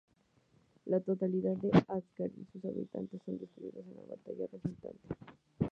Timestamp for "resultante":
4.51-5.07